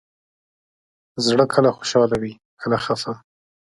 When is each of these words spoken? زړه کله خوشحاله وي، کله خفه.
زړه 1.27 1.45
کله 1.53 1.69
خوشحاله 1.77 2.15
وي، 2.21 2.33
کله 2.61 2.77
خفه. 2.85 3.13